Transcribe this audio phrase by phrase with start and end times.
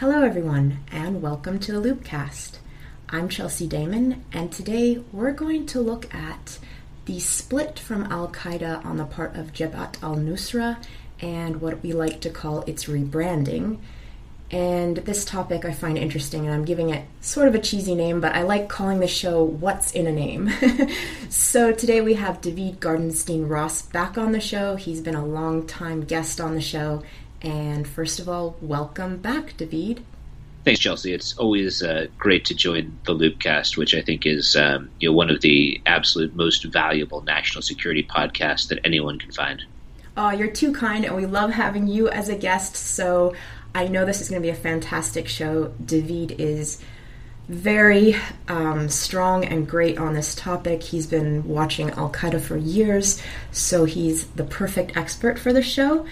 [0.00, 2.58] Hello, everyone, and welcome to the Loopcast.
[3.08, 6.58] I'm Chelsea Damon, and today we're going to look at
[7.06, 10.76] the split from Al Qaeda on the part of Jabhat al Nusra
[11.18, 13.78] and what we like to call its rebranding.
[14.50, 18.20] And this topic I find interesting, and I'm giving it sort of a cheesy name,
[18.20, 20.50] but I like calling the show What's in a Name.
[21.30, 24.76] so today we have David Gartenstein-Ross back on the show.
[24.76, 27.02] He's been a long time guest on the show,
[27.46, 30.04] and first of all, welcome back, David.
[30.64, 31.12] Thanks, Chelsea.
[31.12, 35.14] It's always uh, great to join the Loopcast, which I think is um, you know
[35.14, 39.62] one of the absolute most valuable national security podcasts that anyone can find.
[40.16, 42.74] Oh, you're too kind, and we love having you as a guest.
[42.74, 43.34] So
[43.76, 45.72] I know this is going to be a fantastic show.
[45.84, 46.82] David is
[47.48, 48.16] very
[48.48, 50.82] um, strong and great on this topic.
[50.82, 56.06] He's been watching Al Qaeda for years, so he's the perfect expert for the show.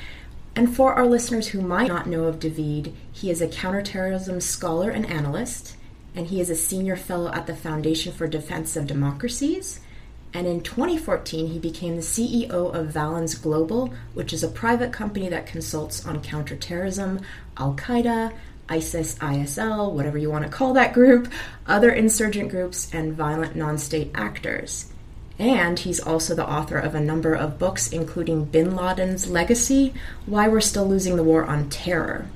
[0.57, 4.91] And for our listeners who might not know of David, he is a counterterrorism scholar
[4.91, 5.77] and analyst,
[6.15, 9.81] and he is a senior fellow at the Foundation for Defense of Democracies.
[10.33, 15.29] And in 2014, he became the CEO of Valens Global, which is a private company
[15.29, 17.21] that consults on counterterrorism,
[17.57, 18.33] Al Qaeda,
[18.69, 21.33] ISIS, ISIL, whatever you want to call that group,
[21.67, 24.93] other insurgent groups, and violent non state actors.
[25.39, 29.93] And he's also the author of a number of books, including Bin Laden's Legacy
[30.27, 32.27] Why We're Still Losing the War on Terror.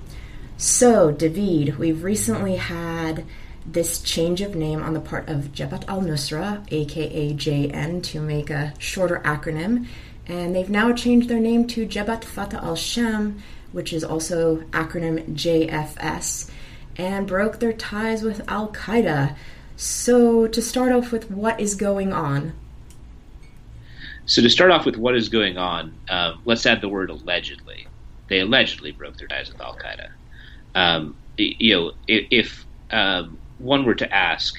[0.56, 3.24] So, David, we've recently had
[3.64, 8.50] this change of name on the part of Jabhat al Nusra, aka JN, to make
[8.50, 9.86] a shorter acronym,
[10.26, 15.34] and they've now changed their name to Jabhat Fateh al Sham, which is also acronym
[15.34, 16.50] JFS,
[16.96, 19.36] and broke their ties with Al Qaeda.
[19.76, 22.52] So, to start off with, what is going on?
[24.28, 27.86] So to start off with what is going on, um, let's add the word allegedly.
[28.28, 30.08] They allegedly broke their ties with Al Qaeda.
[30.78, 34.54] Um, you know, if, um, one were to ask,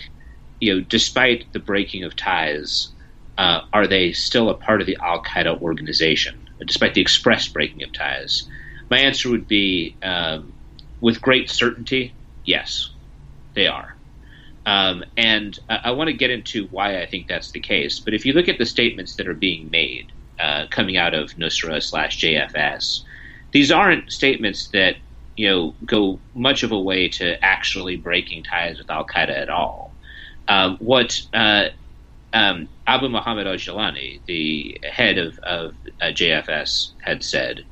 [0.59, 2.90] you know, despite the breaking of ties,
[3.38, 7.84] uh, are they still a part of the Al Qaeda organization, despite the express breaking
[7.84, 8.50] of ties?
[8.90, 10.52] My answer would be, um,
[11.00, 12.90] with great certainty, yes,
[13.53, 13.98] they are.
[14.69, 18.00] Um, and I, want to get into why I think that's the case.
[18.00, 21.31] But if you look at the statements that are being made uh, coming out of
[21.31, 23.02] Nusra slash JFS,
[23.52, 24.97] these aren't statements that
[25.35, 29.50] you know go much of a way to actually breaking ties with Al Qaeda at
[29.50, 29.91] all.
[30.47, 31.69] Um, what uh,
[32.34, 33.47] um, Abu Muhammad
[34.28, 37.66] the head of, of uh, JFS, had said,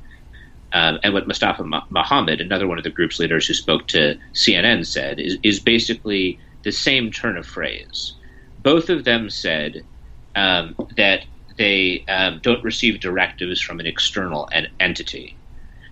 [0.72, 4.84] um, and what Mustafa Muhammad, another one of the group's leaders who spoke to CNN,
[4.84, 8.12] said, is, is basically the same turn of phrase.
[8.58, 9.86] Both of them said
[10.34, 11.20] um, that
[11.56, 15.38] they um, don't receive directives from an external en- entity.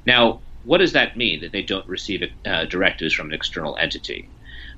[0.04, 4.28] Now, what does that mean that they don't receive uh, directives from an external entity?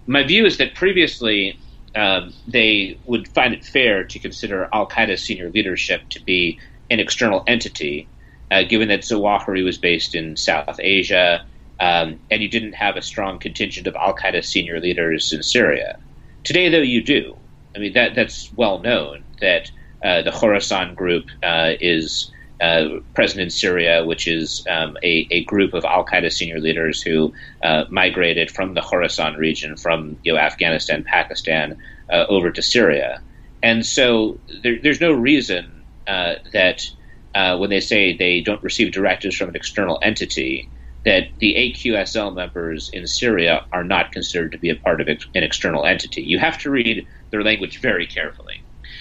[0.07, 1.59] My view is that previously
[1.97, 6.61] um, they would find it fair to consider Al Qaeda senior leadership to be
[6.91, 8.09] an external entity,
[8.53, 11.45] uh, given that Zawahiri was based in South Asia
[11.81, 15.99] um, and you didn't have a strong contingent of Al Qaeda senior leaders in Syria.
[16.45, 17.37] Today, though, you do.
[17.77, 19.71] I mean, that that's well known that
[20.05, 25.45] uh, the Khorasan group uh, is uh, present in Syria, which is um, a, a,
[25.45, 30.33] group of Al Qaeda senior leaders who uh, migrated from the Khorasan region, from you
[30.33, 31.81] know, Afghanistan, Pakistan,
[32.13, 33.23] uh, over to Syria.
[33.63, 36.91] And so there, there's no reason uh, that
[37.35, 40.69] when they say they don't receive directives from an external entity,
[41.09, 45.43] that the AQSL members in Syria are not considered to be a part of an
[45.43, 46.21] external entity.
[46.21, 48.57] You have to read their language very carefully.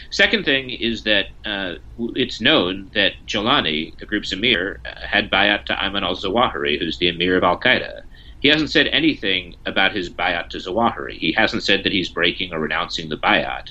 [0.09, 1.73] Second thing is that uh,
[2.15, 6.97] it's known that Jolani, the group's emir, uh, had bayat to Ayman al Zawahiri, who's
[6.97, 8.03] the emir of Al Qaeda.
[8.39, 11.17] He hasn't said anything about his bayat to Zawahiri.
[11.17, 13.65] He hasn't said that he's breaking or renouncing the bayat.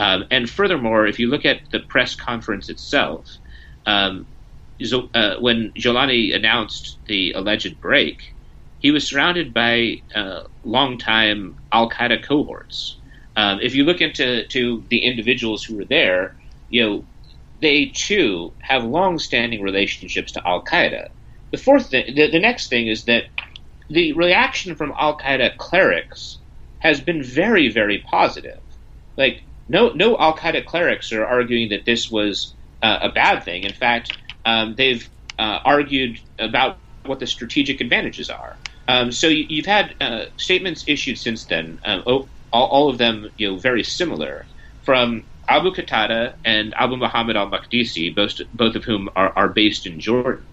[0.00, 3.38] Um, and furthermore, if you look at the press conference itself,
[3.86, 4.26] um,
[5.14, 8.34] uh, when Jolani announced the alleged break,
[8.78, 12.96] he was surrounded by uh, longtime Al Qaeda cohorts.
[13.36, 16.36] Um, if you look into to the individuals who were there,
[16.68, 17.04] you know,
[17.60, 21.08] they too have long-standing relationships to Al Qaeda.
[21.50, 23.24] The fourth thing, the, the next thing is that
[23.88, 26.38] the reaction from Al Qaeda clerics
[26.80, 28.60] has been very, very positive.
[29.16, 33.64] Like, no, no Al Qaeda clerics are arguing that this was uh, a bad thing.
[33.64, 35.06] In fact, um, they've
[35.38, 38.56] uh, argued about what the strategic advantages are.
[38.88, 43.28] Um, so you, have had uh, statements issued since then, um, all, all, of them
[43.36, 44.46] you know very similar,
[44.84, 49.86] from Abu Qatada and Abu Muhammad al Maqdisi, both, both of whom are, are based
[49.86, 50.44] in Jordan,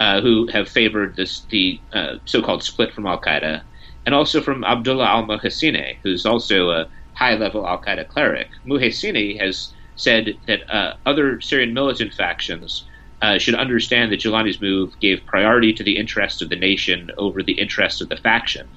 [0.00, 3.62] uh, who have favored this the uh, so-called split from Al Qaeda,
[4.04, 8.48] and also from Abdullah al Muhaysini, who's also a high-level Al Qaeda cleric.
[8.66, 12.84] Muhaysini has said that uh, other Syrian militant factions
[13.22, 17.42] uh, should understand that Jolani's move gave priority to the interests of the nation over
[17.42, 18.68] the interests of the faction.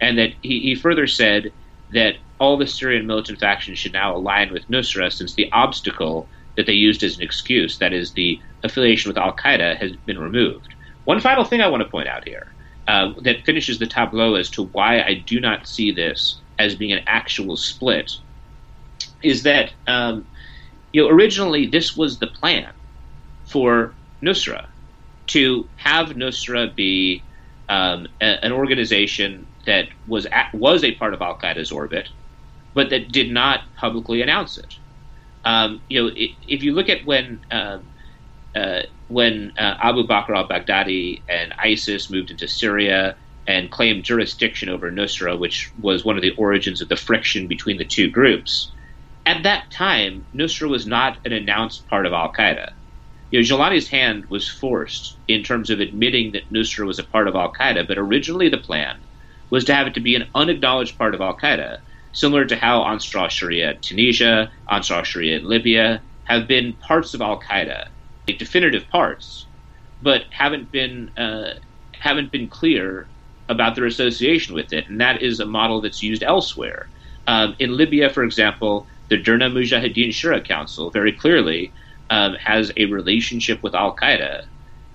[0.00, 1.52] And that he, he further said
[1.92, 6.66] that all the Syrian militant factions should now align with Nusra since the obstacle that
[6.66, 10.74] they used as an excuse, that is, the affiliation with Al Qaeda, has been removed.
[11.04, 12.52] One final thing I want to point out here
[12.88, 16.92] uh, that finishes the tableau as to why I do not see this as being
[16.92, 18.12] an actual split
[19.22, 20.26] is that um,
[20.92, 22.72] you know originally this was the plan
[23.52, 24.66] for Nusra
[25.28, 27.22] to have Nusra be
[27.68, 32.08] um, a, an organization that was at, was a part of Al Qaeda's orbit,
[32.74, 34.76] but that did not publicly announce it.
[35.44, 37.78] Um, you know, it, if you look at when uh,
[38.54, 43.16] uh, when uh, Abu Bakr al-Baghdadi and ISIS moved into Syria
[43.46, 47.76] and claimed jurisdiction over Nusra, which was one of the origins of the friction between
[47.76, 48.70] the two groups.
[49.26, 52.72] At that time, Nusra was not an announced part of Al Qaeda
[53.32, 57.26] you know, Jolani's hand was forced in terms of admitting that Nusra was a part
[57.26, 58.98] of Al Qaeda, but originally the plan
[59.48, 61.78] was to have it to be an unacknowledged part of Al Qaeda,
[62.12, 67.40] similar to how Ansar Sharia Tunisia, Ansar Sharia in Libya have been parts of Al
[67.40, 67.88] Qaeda,
[68.28, 69.46] like definitive parts,
[70.02, 71.54] but haven't been uh,
[71.92, 73.08] haven't been clear
[73.48, 76.90] about their association with it, and that is a model that's used elsewhere.
[77.26, 81.72] Um, in Libya, for example, the Derna Mujahideen Shura Council very clearly
[82.12, 84.44] um, has a relationship with Al Qaeda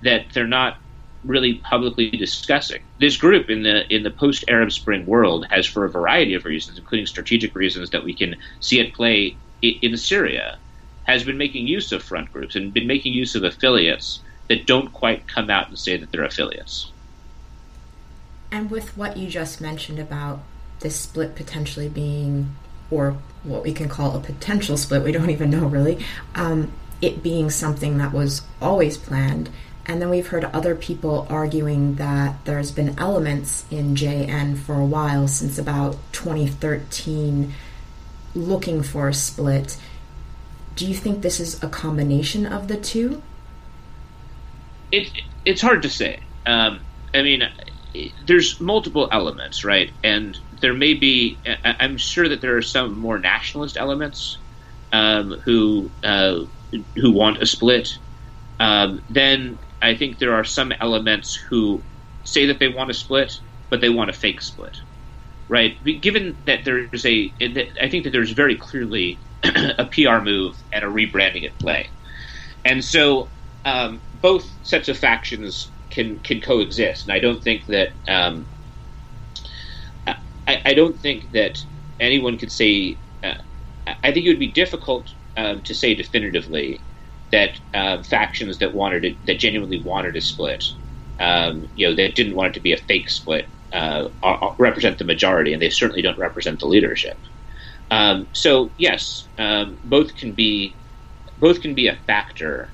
[0.03, 0.77] that they're not
[1.23, 2.83] really publicly discussing.
[2.99, 6.45] This group in the in the post Arab Spring world has, for a variety of
[6.45, 10.59] reasons, including strategic reasons that we can see at play in Syria,
[11.05, 14.93] has been making use of front groups and been making use of affiliates that don't
[14.93, 16.91] quite come out and say that they're affiliates.
[18.51, 20.41] And with what you just mentioned about
[20.81, 22.55] this split potentially being,
[22.91, 26.05] or what we can call a potential split, we don't even know really.
[26.35, 26.71] Um,
[27.01, 29.49] it being something that was always planned.
[29.85, 34.85] And then we've heard other people arguing that there's been elements in JN for a
[34.85, 37.53] while, since about 2013,
[38.35, 39.77] looking for a split.
[40.75, 43.21] Do you think this is a combination of the two?
[44.91, 45.09] It,
[45.45, 46.19] it's hard to say.
[46.45, 46.81] Um,
[47.13, 47.43] I mean,
[48.25, 49.91] there's multiple elements, right?
[50.03, 54.37] And there may be, I'm sure that there are some more nationalist elements
[54.91, 56.41] um, who uh,
[56.95, 57.97] who want a split.
[58.59, 61.81] Um, then I think there are some elements who
[62.23, 64.77] say that they want a split, but they want a fake split,
[65.47, 65.81] right?
[66.01, 67.33] Given that there is a,
[67.81, 71.89] I think that there's very clearly a PR move and a rebranding at play,
[72.65, 73.29] and so
[73.65, 77.05] um, both sets of factions can can coexist.
[77.05, 78.45] And I don't think that um,
[80.47, 81.63] I, I, don't think that
[81.99, 82.97] anyone could say.
[83.23, 83.35] Uh,
[84.03, 86.83] I think it would be difficult um, to say definitively
[87.31, 90.63] that uh, factions that wanted it, that genuinely wanted a split,
[91.19, 94.97] um, you know, that didn't want it to be a fake split, uh, are, represent
[94.97, 97.19] the majority, and they certainly don't represent the leadership.
[97.91, 100.77] Um, so yes, um, both can be
[101.37, 102.73] both can be a factor,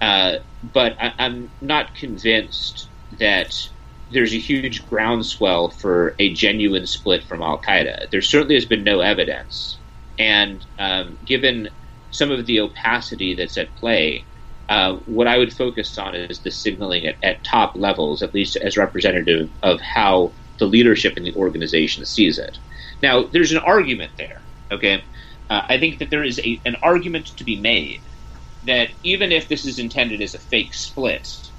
[0.00, 3.54] uh, but I, I'm not convinced that
[4.10, 8.10] there's a huge groundswell for a genuine split from Al Qaeda.
[8.10, 9.80] There certainly has been no evidence,
[10.18, 11.70] and um, given
[12.12, 14.24] some of the opacity that's at play,
[14.68, 18.56] uh, what I would focus on is the signaling at, at, top levels, at least
[18.56, 22.58] as representative of how the leadership in the organization sees it.
[23.02, 24.40] Now, there's an argument there,
[24.70, 25.02] okay?
[25.50, 28.00] Uh, I think that there is a, an argument to be made
[28.64, 31.50] that even if this is intended as a fake split,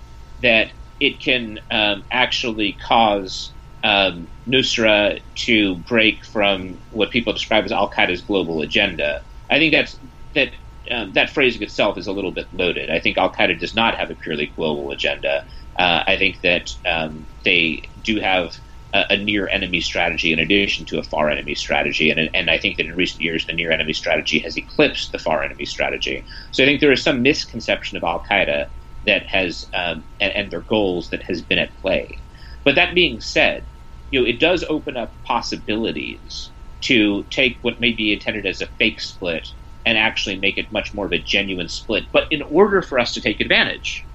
[0.41, 3.51] that it can um, actually cause
[3.83, 9.21] um, Nusra to break from what people describe as Al Qaeda's global agenda.
[9.49, 9.99] I think that's
[10.33, 10.53] that
[10.91, 12.89] um, that phrasing itself is a little bit loaded.
[12.89, 15.45] I think Al Qaeda does not have a purely global agenda.
[15.77, 18.57] Uh, I think that um, they do have
[18.93, 22.57] a, a, near enemy strategy in addition to a far enemy strategy, and and I
[22.57, 26.25] think that in recent years the near enemy strategy has eclipsed the far enemy strategy.
[26.51, 28.67] So I think there is some misconception of Al Qaeda
[29.05, 32.21] that has um, and, and their goals that has been at play.
[32.63, 33.65] But that being said,
[34.11, 38.67] you know it does open up possibilities to take what may be intended as a
[38.67, 39.47] fake split
[39.85, 42.05] and actually make it much more of a genuine split.
[42.11, 44.07] But in order for us to take advantage,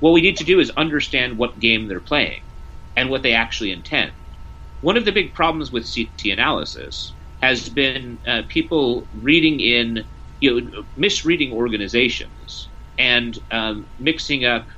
[0.00, 2.42] what we need to do is understand what game they're playing
[2.96, 4.12] and what they actually intend.
[4.80, 10.04] One of the big problems with CT analysis has been uh, people reading in,
[10.40, 14.68] you know, misreading organizations and um, mixing up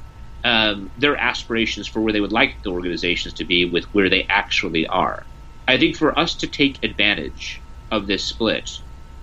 [0.44, 4.26] um, their aspirations for where they would like the organizations to be with where they
[4.28, 5.26] actually are.
[5.68, 8.70] I think for us to take advantage of this split,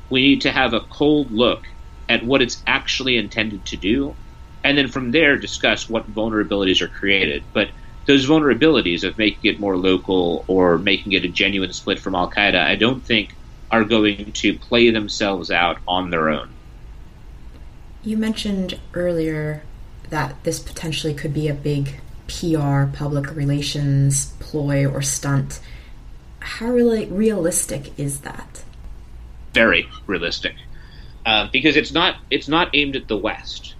[0.10, 1.66] we need to have a cold look
[2.10, 4.16] at what it's actually intended to do,
[4.64, 7.44] and then from there discuss what vulnerabilities are created.
[7.54, 7.70] But
[8.06, 12.32] those vulnerabilities of making it more local or making it a genuine split from Al
[12.32, 13.36] Qaeda, I don't think
[13.70, 16.50] are going to play themselves out on their own.
[18.04, 19.64] You mentioned earlier
[20.10, 25.60] that this potentially could be a big PR, public relations ploy or stunt.
[26.40, 28.64] How really realistic is that?
[29.58, 30.56] Very realistic,
[31.26, 33.76] uh, because it's not it's not aimed at the West.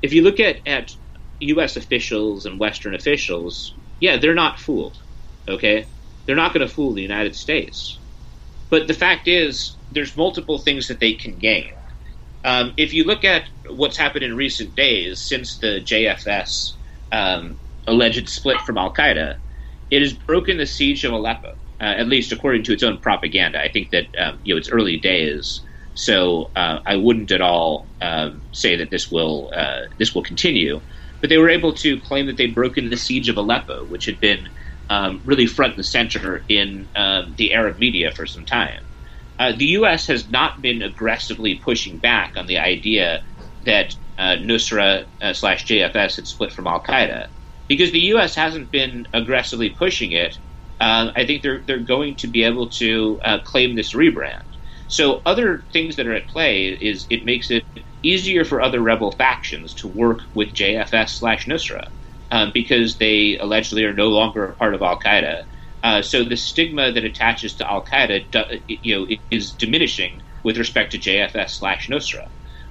[0.00, 0.92] If you look at at
[1.40, 1.76] U.S.
[1.76, 4.96] officials and Western officials, yeah, they're not fooled.
[5.48, 5.88] Okay,
[6.24, 8.00] they're not going to fool the United States.
[8.70, 11.72] But the fact is, there's multiple things that they can gain.
[12.44, 16.74] Um, if you look at what's happened in recent days since the JFS
[17.10, 17.58] um,
[17.88, 19.38] alleged split from Al Qaeda,
[19.90, 23.60] it has broken the siege of Aleppo, uh, at least according to its own propaganda.
[23.62, 25.62] I think that um, you know it's early days,
[25.94, 30.80] so uh, I wouldn't at all um, say that this will uh, this will continue.
[31.20, 34.20] But they were able to claim that they'd broken the siege of Aleppo, which had
[34.20, 34.48] been
[34.88, 38.80] um, really front and center in um, the Arab media for some time.
[39.38, 40.06] Uh, the U.S.
[40.06, 43.22] has not been aggressively pushing back on the idea
[43.62, 47.28] that uh, Nusra uh, slash JFS had split from Al Qaeda
[47.68, 48.34] because the U.S.
[48.34, 50.38] hasn't been aggressively pushing it.
[50.80, 54.42] Uh, I think they're they're going to be able to uh, claim this rebrand.
[54.86, 57.64] So other things that are at play is it makes it
[58.02, 61.84] easier for other rebel factions to work with JFS slash Nusra
[62.30, 65.44] um, because they allegedly are no longer a part of Al Qaeda.
[65.82, 70.92] Uh, so the stigma that attaches to Al Qaeda, you know, is diminishing with respect
[70.92, 72.28] to JFS slash Nusra.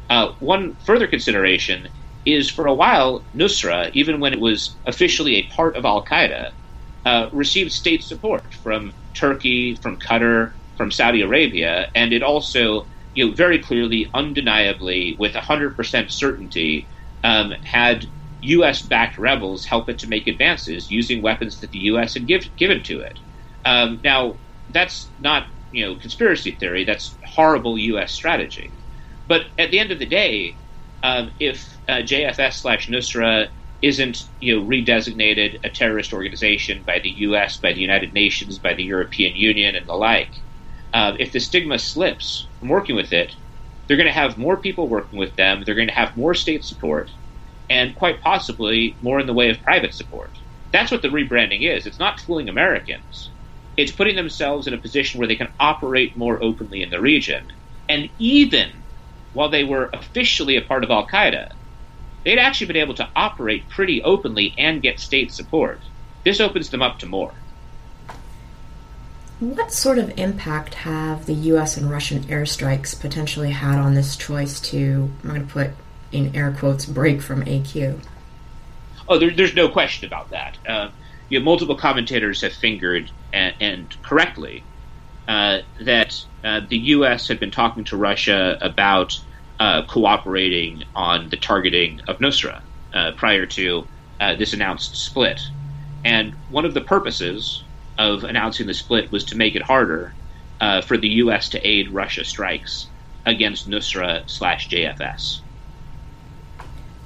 [0.10, 1.90] Uh, one further consideration
[2.26, 6.52] is for a while, Nusra, even when it was officially a part of Al Qaeda,
[7.08, 13.26] uh, received state support from Turkey, from Qatar, from Saudi Arabia, and it also, you
[13.26, 16.90] know, very clearly, undeniably, with 100% certainty,
[17.24, 18.06] um, had
[18.42, 18.82] U.S.
[18.82, 22.14] backed rebels help it to make advances using weapons that the U.S.
[22.14, 23.18] had give, given to it.
[23.64, 26.84] Um, now, that's not you know conspiracy theory.
[26.84, 28.12] That's horrible U.S.
[28.12, 28.74] strategy.
[29.30, 30.58] But at the end of the day,
[31.04, 33.48] um, if uh, JFS slash Nusra
[33.82, 38.74] isn't you know redesignated a terrorist organization by the U.S., by the United Nations, by
[38.74, 40.34] the European Union, and the like,
[40.94, 43.36] uh, if the stigma slips from working with it,
[43.88, 45.64] they're going to have more people working with them.
[45.66, 47.12] They're going to have more state support,
[47.70, 50.38] and quite possibly more in the way of private support.
[50.74, 51.86] That's what the rebranding is.
[51.86, 53.32] It's not fooling Americans.
[53.78, 57.48] It's putting themselves in a position where they can operate more openly in the region.
[57.90, 58.86] And even
[59.34, 61.50] while they were officially a part of Al Qaeda,
[62.28, 65.80] they'd actually been able to operate pretty openly and get state support.
[66.26, 67.32] This opens them up to more.
[69.40, 71.78] What sort of impact have the U.S.
[71.78, 75.70] and Russian airstrikes potentially had on this choice to, I'm going to put
[76.12, 78.02] in air quotes, break from AQ?
[79.08, 80.58] Oh, there, there's no question about that.
[80.68, 80.90] Uh,
[81.30, 84.66] you know, multiple commentators have fingered, and, and correctly,
[85.30, 87.30] uh, that uh, the U.S.
[87.30, 89.18] had been talking to Russia about
[89.60, 92.62] uh, cooperating on the targeting of Nusra
[92.94, 93.88] uh, prior to
[94.20, 95.42] uh, this announced split.
[96.06, 97.64] And one of the purposes
[97.98, 100.14] of announcing the split was to make it harder
[100.86, 101.50] for the U.S.
[101.50, 102.88] to aid Russia strikes
[103.26, 105.42] against Nusra slash JFS.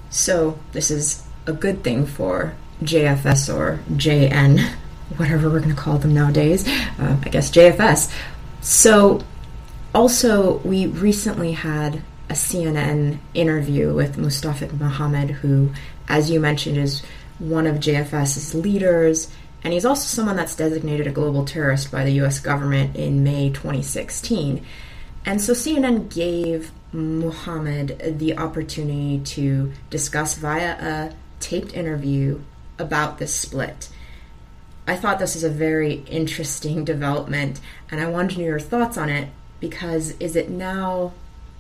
[0.10, 2.54] So this is a good thing for
[2.84, 4.60] JFS or JN,
[5.18, 6.68] whatever we're going to call them nowadays.
[6.68, 8.14] Uh, I guess JFS.
[8.62, 9.24] So
[9.94, 15.70] also, we recently had a CNN interview with Mustafa Mohammed, who,
[16.08, 17.04] as you mentioned, is
[17.40, 19.30] one of JFS's leaders,
[19.66, 23.50] and he's also someone that's designated a global terrorist by the US government in May
[23.50, 24.66] 2016.
[25.26, 32.40] And so CNN gave Mohammed the opportunity to discuss via a taped interview
[32.80, 33.90] about this split.
[34.88, 37.60] I thought this is a very interesting development,
[37.92, 39.28] and I wanted to know your thoughts on it
[39.60, 41.12] because is it now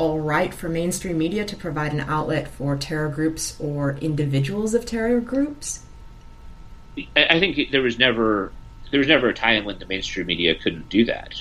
[0.01, 4.84] all right for mainstream media to provide an outlet for terror groups or individuals of
[4.84, 5.86] terror groups?
[7.15, 8.51] I think there was never
[8.89, 11.36] there was never a time when the mainstream media couldn't do that.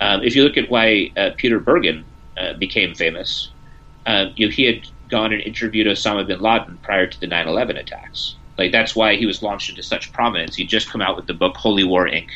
[0.00, 2.04] Um, if you look at why uh, Peter Bergen
[2.36, 3.50] uh, became famous,
[4.04, 7.78] uh, you know, he had gone and interviewed Osama bin Laden prior to the 9/11
[7.78, 8.34] attacks.
[8.58, 10.56] Like that's why he was launched into such prominence.
[10.56, 12.30] He'd just come out with the book Holy War Inc.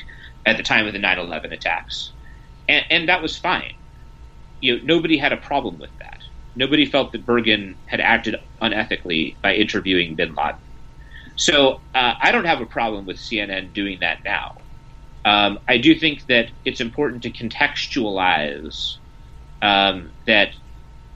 [0.47, 2.13] at the time of the 9/11 attacks,
[2.69, 3.75] and, and that was fine.
[4.61, 6.21] You know, nobody had a problem with that.
[6.55, 10.61] Nobody felt that Bergen had acted unethically by interviewing bin Laden.
[11.37, 14.57] So uh, I don't have a problem with CNN doing that now.
[15.27, 18.97] Um, I do think that it's important to contextualize
[19.61, 20.51] um, that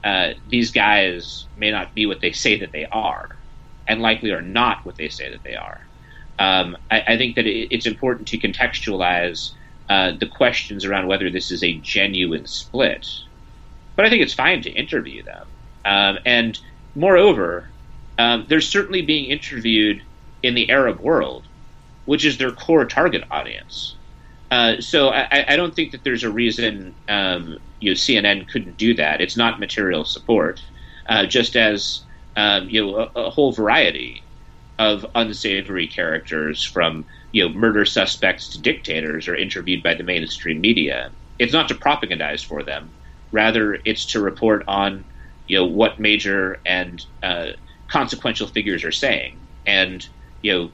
[0.03, 3.35] uh, these guys may not be what they say that they are,
[3.87, 5.81] and likely are not what they say that they are.
[6.39, 9.51] Um, I, I, think that it, it's important to contextualize
[9.89, 13.07] uh, the questions around whether this is a genuine split.
[13.95, 15.47] But I think it's fine to interview them.
[15.85, 16.59] Um, and
[16.95, 17.69] moreover,
[18.17, 20.01] um, they're certainly being interviewed
[20.43, 21.43] in the Arab world,
[22.05, 23.95] which is their core target audience.
[24.51, 28.75] Uh, so I, I, don't think that there's a reason um, you know, CNN couldn't
[28.75, 29.21] do that.
[29.21, 30.61] It's not material support,
[31.07, 32.01] uh, just as
[32.35, 34.23] um, you know a, a, whole variety
[34.77, 40.59] of unsavory characters from you know murder suspects to dictators are interviewed by the mainstream
[40.59, 41.11] media.
[41.39, 42.89] It's not to propagandize for them,
[43.31, 45.03] rather it's to report on
[45.47, 47.51] you know what major and uh,
[47.87, 50.07] consequential figures are saying, and
[50.41, 50.71] you know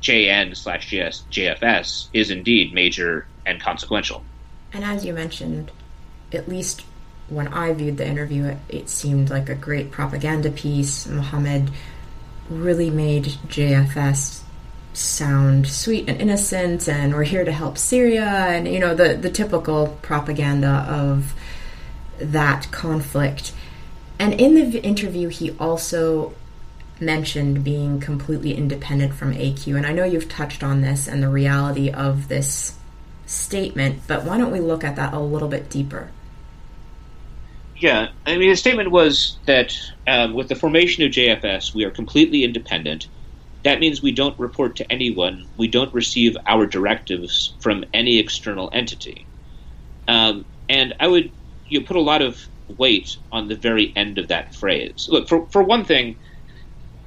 [0.00, 4.24] JN slash JFS is indeed major and consequential.
[4.72, 5.70] And as you mentioned,
[6.32, 6.84] at least
[7.28, 11.06] when I viewed the interview, it, it seemed like a great propaganda piece.
[11.06, 11.70] Mohammed
[12.48, 14.42] really made JFS
[14.92, 19.30] sound sweet and innocent, and we're here to help Syria, and you know the the
[19.30, 21.34] typical propaganda of
[22.18, 23.52] that conflict.
[24.18, 26.34] And in the interview, he also
[27.00, 29.76] mentioned being completely independent from AQ.
[29.76, 32.78] And I know you've touched on this and the reality of this
[33.26, 36.10] statement, but why don't we look at that a little bit deeper?
[37.78, 41.90] Yeah, I mean, the statement was that um, with the formation of JFS, we are
[41.90, 43.08] completely independent.
[43.64, 45.46] That means we don't report to anyone.
[45.58, 49.26] We don't receive our directives from any external entity.
[50.08, 51.30] Um, and I would
[51.68, 55.08] you put a lot of weight on the very end of that phrase.
[55.10, 56.16] Look, for for one thing,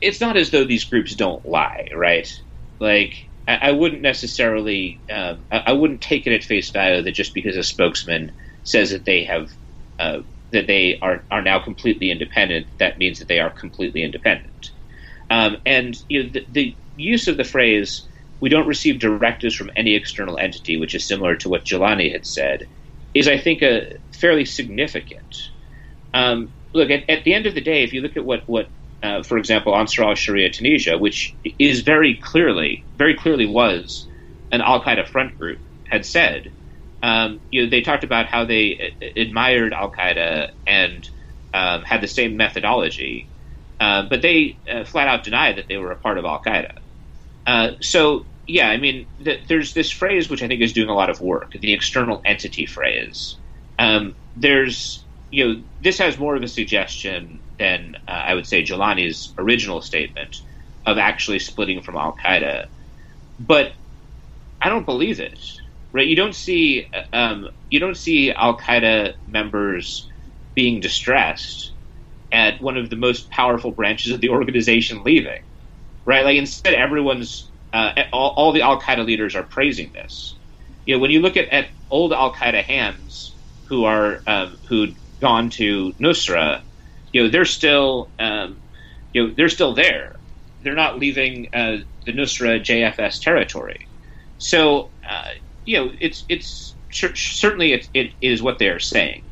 [0.02, 2.42] it's not as though these groups don't lie, right?
[2.80, 7.12] Like, I, I wouldn't necessarily, um, I, I, wouldn't take it at face value that
[7.12, 8.32] just because a spokesman
[8.64, 9.52] says that they have,
[10.00, 10.20] uh,
[10.52, 14.72] that they are are now completely independent, that means that they are completely independent.
[15.30, 18.08] Um, and you know, the, the use of the phrase
[18.40, 22.26] "we don't receive directives from any external entity," which is similar to what Jolani had
[22.26, 22.68] said,
[23.14, 25.52] is I think a fairly significant.
[26.14, 28.68] Um, look, at, at, the end of the day, if you look at what what
[29.02, 34.08] uh, for example, Ansar al-Sharia Tunisia, which is very clearly, very clearly was
[34.52, 36.52] an Al Qaeda front group, had said,
[37.02, 41.10] um, you know, they talked about how they admired Al Qaeda and
[41.54, 43.28] um, had the same methodology,
[43.80, 46.80] uh, but they uh, flat out denied that they were a part of Al Qaeda.
[47.48, 50.96] Uh, so, yeah, I mean, th- there's this phrase which I think is doing a
[50.96, 53.36] lot of work, the external entity phrase.
[53.78, 58.64] Um, there's, you know, this has more of a suggestion than uh, I would say
[58.64, 60.42] Jolani's original statement
[60.88, 62.66] of actually splitting from Al Qaeda.
[63.40, 63.74] But
[64.60, 65.40] I don't believe it.
[65.92, 66.08] Right?
[66.08, 70.10] You don't see um, you don't see Al Qaeda members
[70.56, 71.72] being distressed
[72.32, 75.42] at one of the most powerful branches of the organization leaving.
[76.06, 76.26] Right?
[76.26, 80.36] Like instead, everyone's uh, all, all, the Al Qaeda leaders are praising this.
[80.86, 83.34] You know, when you look at, at old Al Qaeda hands
[83.66, 86.62] who are um, who'd gone to Nusra
[87.12, 88.58] you know they're still um,
[89.14, 90.16] you know they're still there.
[90.64, 93.88] They're not leaving uh, the Nusra JFS territory.
[94.38, 95.32] So uh,
[95.66, 99.24] you know it's it's certainly it, it is what they are saying,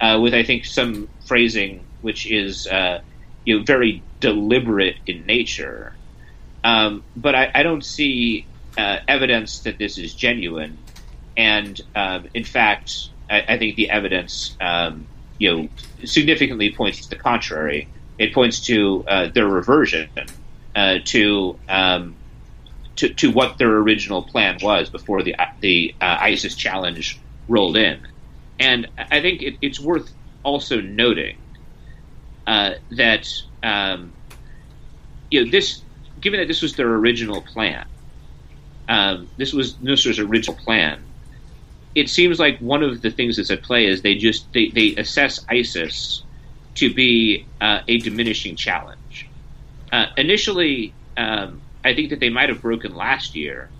[0.00, 3.00] uh, with I think some phrasing which is uh,
[3.44, 5.94] you know very deliberate in nature.
[6.66, 8.44] Um, but I, I, don't see
[8.76, 10.76] uh, evidence that this is genuine,
[11.36, 15.06] and um, in fact, I, I, think the evidence um,
[15.38, 15.68] you know
[16.04, 17.86] significantly points to the contrary.
[18.18, 20.08] It points to uh, their reversion
[20.74, 22.16] uh, to, um,
[22.96, 28.00] to to what their original plan was before the the uh, ISIS challenge rolled in,
[28.58, 31.36] and I think it, it's worth also noting
[32.44, 34.12] uh, that um,
[35.30, 35.82] you know this,
[36.20, 37.86] given that this was their original plan,
[38.88, 41.02] um, this was Nusra's original plan
[41.96, 44.94] it seems like one of the things that's at play is they just they, they
[44.96, 46.22] assess ISIS
[46.74, 49.30] to be uh, a diminishing challenge.
[49.90, 53.70] Uh, initially, um, I think that they might have broken last year,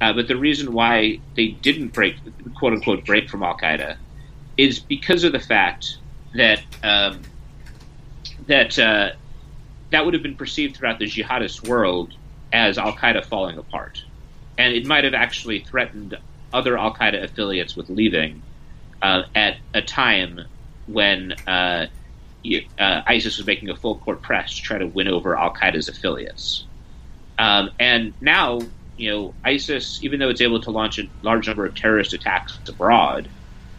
[0.00, 2.16] Uh, but the reason why they didn't break,
[2.54, 3.96] quote unquote, break from Al Qaeda,
[4.58, 5.98] is because of the fact
[6.34, 7.22] that um,
[8.46, 9.12] that uh,
[9.94, 12.14] that would have been perceived throughout the jihadist world
[12.52, 14.02] as Al Qaeda falling apart,
[14.58, 16.18] and it might have actually threatened
[16.52, 18.42] other Al Qaeda affiliates with leaving
[19.02, 20.40] uh, at a time
[20.86, 21.86] when uh,
[22.78, 25.88] uh, ISIS was making a full court press to try to win over Al Qaeda's
[25.88, 26.64] affiliates.
[27.38, 28.62] Um, and now,
[28.96, 32.58] you know, ISIS, even though it's able to launch a large number of terrorist attacks
[32.68, 33.28] abroad,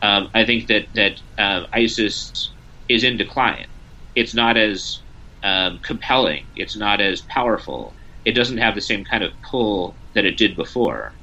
[0.01, 2.51] um, I think that that uh, ISIS
[2.87, 3.67] is in decline.
[4.15, 5.01] It's not as
[5.45, 6.43] um, compelling.
[6.55, 7.93] It's not as powerful.
[8.25, 11.13] It doesn't have the same kind of pull that it did before,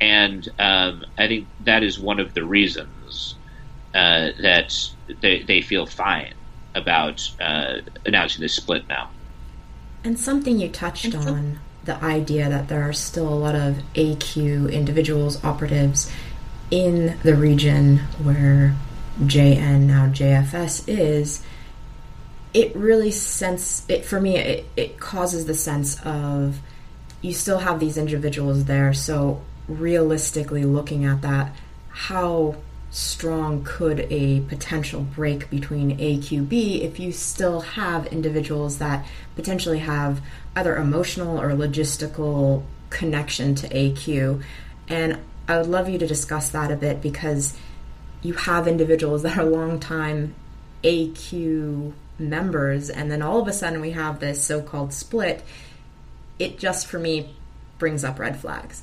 [0.00, 3.36] and um, I think that is one of the reasons
[3.94, 4.74] uh, that
[5.20, 6.34] they, they feel fine
[6.74, 9.10] about uh, announcing this split now.
[10.02, 14.72] And something you touched on the idea that there are still a lot of AQ
[14.72, 16.12] individuals, operatives
[16.70, 18.74] in the region where
[19.20, 21.42] JN, now JFS, is.
[22.54, 24.36] It really sense it for me.
[24.38, 26.60] It, it causes the sense of
[27.20, 28.92] you still have these individuals there.
[28.94, 31.54] So realistically, looking at that,
[31.88, 32.56] how
[32.90, 39.04] strong could a potential break between AQB if you still have individuals that
[39.36, 40.22] potentially have
[40.56, 44.42] either emotional or logistical connection to AQ?
[44.88, 47.56] And I would love you to discuss that a bit because
[48.22, 50.34] you have individuals that are long-time
[50.82, 55.44] AQ members, and then all of a sudden we have this so called split.
[56.38, 57.34] It just, for me,
[57.78, 58.82] brings up red flags.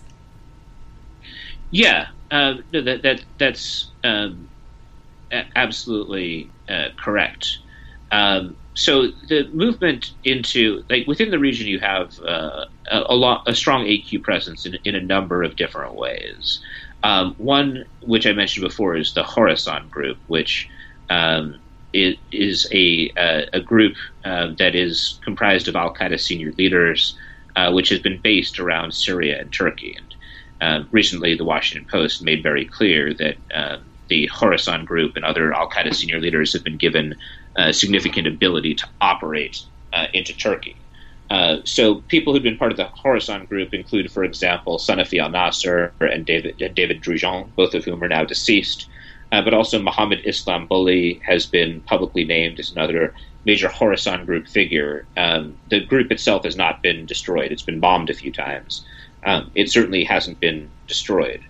[1.71, 4.49] Yeah, uh, that that that's um,
[5.55, 7.59] absolutely uh, correct.
[8.11, 13.47] Um, so the movement into like within the region, you have uh, a, a, lot
[13.47, 16.59] a strong AQ presence in, in a number of different ways.
[17.03, 20.69] Um, one, which I mentioned before, is the Khorasan group, which
[21.09, 21.59] um,
[21.95, 23.11] is, is a,
[23.53, 27.17] a, group uh, that is comprised of Al Qaeda senior leaders,
[27.55, 29.97] uh, which has been based around Syria and Turkey.
[29.97, 30.15] And
[30.61, 33.37] uh, recently, the Washington Post made very clear that
[34.07, 37.15] the Khorasan group and other Al Qaeda senior leaders have been given
[37.55, 40.75] uh, significant ability to operate uh, into Turkey.
[41.29, 45.29] Uh, so, people who've been part of the Khorasan group include, for example, Sanafi al
[45.29, 48.87] Nasr and David, David Drugeon, both of whom are now deceased.
[49.31, 55.05] But also, Muhammad Islambouli has been publicly named as another major Khorasan group figure.
[55.17, 58.85] Um, the group itself has not been destroyed, it's been bombed a few times
[59.25, 61.41] um, it certainly hasn't been destroyed.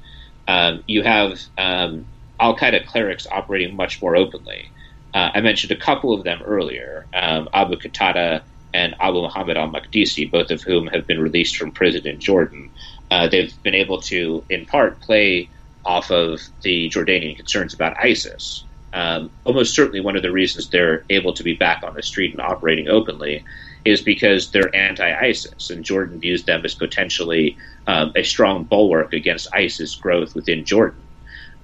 [0.47, 2.05] Um, you have um,
[2.39, 4.71] Al Qaeda clerics operating much more openly.
[5.13, 8.41] Uh, I mentioned a couple of them earlier um, Abu Qatada
[8.73, 12.69] and Abu Muhammad al Maqdisi, both of whom have been released from prison in Jordan.
[13.09, 15.49] Uh, they've been able to, in part, play
[15.85, 18.63] off of the Jordanian concerns about ISIS.
[18.93, 22.31] Um, almost certainly, one of the reasons they're able to be back on the street
[22.31, 23.43] and operating openly
[23.83, 29.53] is because they're anti-ISIS, and Jordan views them as potentially um, a strong bulwark against
[29.53, 30.99] ISIS growth within Jordan.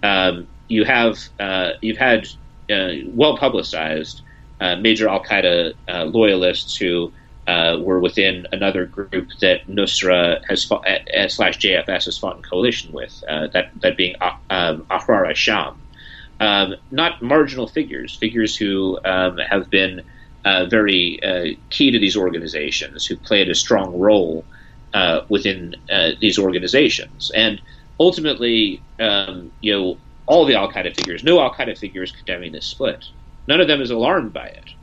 [0.04, 2.28] Um, you have uh, you've had
[2.70, 4.22] uh, well publicized
[4.60, 7.12] uh, major Al Qaeda uh, loyalists who
[7.48, 12.44] uh, were within another group that Nusra has fought, uh, slash JFS has fought in
[12.44, 14.16] coalition with, that that being
[14.50, 15.82] um, Ahrar Sham.
[16.40, 20.02] Um, not marginal figures, figures who um, have been
[20.44, 24.44] uh, very uh, key to these organizations, who played a strong role
[24.94, 27.32] uh, within uh, these organizations.
[27.36, 27.62] And
[28.00, 32.66] ultimately, um, you know, all the Al Qaeda figures, no Al Qaeda figures condemning this
[32.66, 33.06] split.
[33.48, 34.74] None of them is alarmed by it.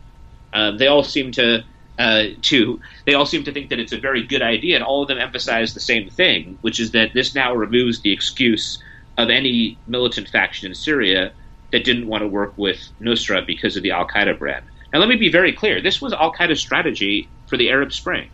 [0.53, 1.65] Um, they all seem to
[1.99, 5.03] uh, to they all seem to think that it's a very good idea, and all
[5.03, 8.83] of them emphasize the same thing, which is that this now removes the excuse
[9.17, 11.33] of any militant faction in Syria
[11.73, 14.65] that didn't want to work with Nusra because of the Al Qaeda brand.
[14.93, 15.83] Now, let me be very clear.
[15.83, 18.31] This was Al Qaeda's strategy for the Arab Spring.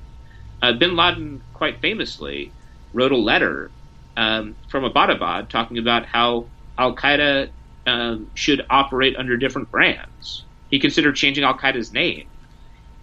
[0.62, 2.53] Uh, bin Laden, quite famously,
[2.92, 3.70] wrote a letter
[4.16, 6.46] um, from Abbottabad talking about how
[6.79, 7.48] Al Qaeda
[7.87, 10.44] um, should operate under different brands.
[10.70, 12.27] He considered changing Al Qaeda's name.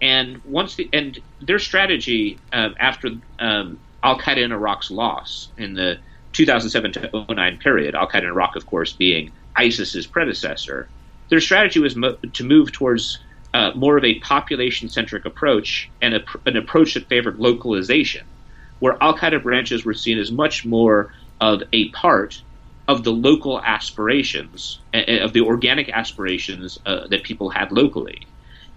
[0.02, 5.76] And once the, and their strategy um, after um, Al Qaeda in Iraq's loss in
[5.76, 6.00] the
[6.34, 10.90] 2007 to 09 period, Al Qaeda in Iraq, of course, being ISIS's predecessor,
[11.30, 13.20] their strategy was mo- to move towards
[13.54, 18.26] uh, more of a population centric approach and a, an approach that favored localization,
[18.80, 22.42] where Al Qaeda branches were seen as much more of a part
[22.88, 28.26] of the local aspirations, of the organic aspirations uh, that people had locally.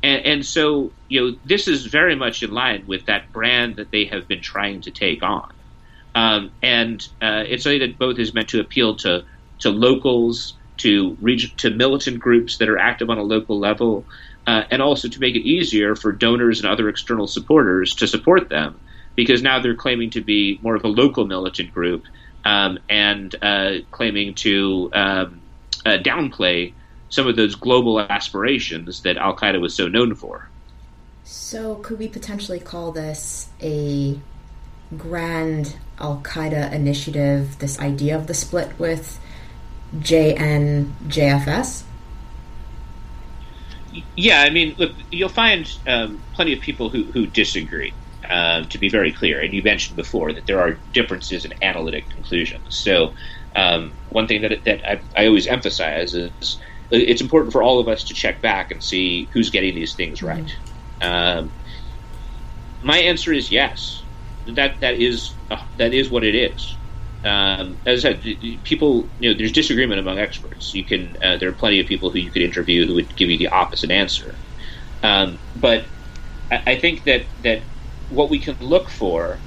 [0.04, 3.90] And, and, so, you know, this is very much in line with that brand that
[3.90, 5.50] they have been trying to take on,
[6.14, 9.24] Um, and uh, it's something that both is meant to appeal to
[9.60, 14.04] to locals, to region, to militant groups that are active on a local level,
[14.46, 18.48] uh, and also to make it easier for donors and other external supporters to support
[18.48, 18.78] them,
[19.16, 22.04] because now they're claiming to be more of a local militant group
[22.44, 25.40] um, and uh, claiming to um,
[25.86, 26.74] uh, downplay
[27.14, 30.48] some of those global aspirations that Al Qaeda was so known for.
[31.22, 34.18] So, could we potentially call this a
[34.98, 39.20] grand Al Qaeda initiative, this idea of the split with
[39.96, 41.84] JNJFS?
[44.16, 47.94] Yeah, I mean, look, you'll find um, plenty of people who, who disagree,
[48.28, 49.40] uh, to be very clear.
[49.40, 52.74] And you mentioned before that there are differences in analytic conclusions.
[52.74, 53.14] So,
[53.54, 56.58] um, one thing that, that I, I, always emphasize is
[56.90, 60.20] it's important for all of us to check back and see who's getting these things
[60.20, 60.28] mm-hmm.
[60.28, 60.56] right.
[61.00, 61.50] Um,
[62.82, 64.02] my answer is yes.
[64.46, 66.76] That that is uh, that is what it is.
[67.24, 70.74] Um, as I said, people, you know, there's disagreement among experts.
[70.74, 73.30] You can, uh, there are plenty of people who you could interview who would give
[73.30, 74.34] you the opposite answer.
[75.02, 75.84] Um, but
[76.50, 77.62] I, I, think that that
[78.10, 79.38] what we can look for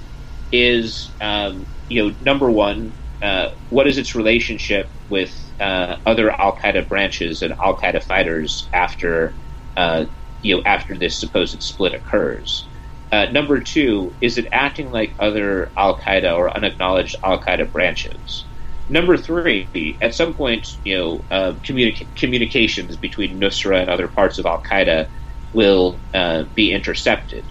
[0.51, 6.57] is, um, you know, number one, uh, what is its relationship with uh, other Al
[6.57, 9.33] Qaeda branches and Al Qaeda fighters after,
[9.75, 10.05] uh,
[10.41, 12.69] you know, after this supposed split occurs.
[13.11, 18.47] Uh, number two, is it acting like other Al Qaeda or unacknowledged Al Qaeda branches?
[18.89, 24.37] Number three, at some point, you know, uh, communi- communications between Nusra and other parts
[24.39, 25.07] of Al Qaeda
[25.53, 27.43] will uh, be intercepted.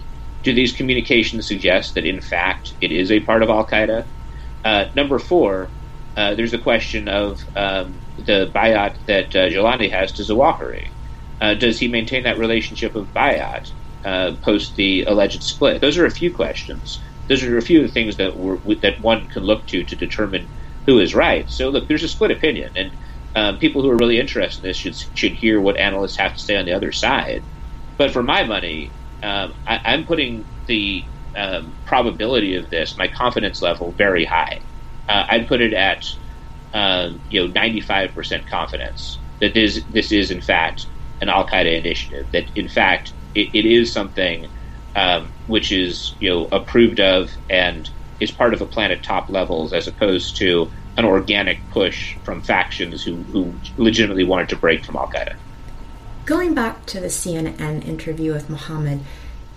[0.43, 4.05] Do these communications suggest that, in fact, it is a part of Al Qaeda?
[4.63, 5.73] Uh, number four,
[6.17, 10.89] uh, there's the question of um, the bayat that uh, Jolani has to Zawahiri.
[11.59, 13.71] does he maintain that relationship of bayat?
[14.07, 15.81] uh, post the alleged split?
[15.81, 16.99] Those are a few questions.
[17.27, 19.95] Those are a few of the things that were, that one can look to to
[19.95, 20.47] determine
[20.85, 21.49] who is right.
[21.49, 22.91] So look, there's a split opinion, and
[23.35, 26.39] um, people who are really interested in this should should hear what analysts have to
[26.39, 27.43] say on the other side.
[27.97, 31.03] But for my money, um, I, am putting the
[31.35, 34.61] um, probability of this, my confidence level, very high.
[35.07, 36.13] Uh, I'd put it at
[36.73, 40.87] um, you know 95% confidence that this this is in fact
[41.21, 42.27] an Al Qaeda initiative.
[42.31, 44.47] That in fact it, it is something
[44.95, 47.89] um, which is you know approved of and
[48.19, 52.41] is part of a plan at top levels as opposed to an organic push from
[52.41, 55.35] factions who, who legitimately wanted to break from Al Qaeda.
[56.25, 59.01] Going back to the CNN interview with Mohammed,